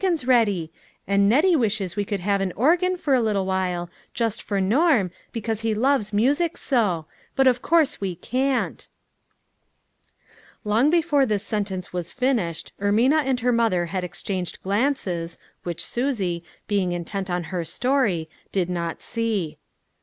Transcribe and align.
ens 0.03 0.25
ready; 0.25 0.71
and 1.05 1.29
Nettie 1.29 1.55
wishes 1.55 1.95
we 1.95 2.05
could 2.05 2.21
have 2.21 2.41
an 2.41 2.51
organ 2.53 2.97
for 2.97 3.13
a 3.13 3.21
little 3.21 3.45
while, 3.45 3.87
just 4.15 4.41
for 4.41 4.59
Norm, 4.59 5.11
because 5.31 5.61
he 5.61 5.75
loves 5.75 6.11
music 6.11 6.57
so, 6.57 7.05
but 7.35 7.45
of 7.45 7.61
course 7.61 8.01
we 8.01 8.15
can't." 8.15 8.87
Long 10.63 10.89
before 10.89 11.27
this 11.27 11.43
sentence 11.43 11.93
was 11.93 12.11
finished, 12.13 12.71
Ermina 12.81 13.21
and 13.23 13.41
her 13.41 13.51
mother 13.51 13.85
had 13.93 14.03
exchanged 14.03 14.63
glances 14.63 15.37
which 15.61 15.85
Susie, 15.85 16.43
being 16.67 16.93
intent 16.93 17.29
on 17.29 17.43
her 17.53 17.63
story, 17.63 18.27
did 18.51 18.71
not 18.71 19.03
see. 19.03 19.59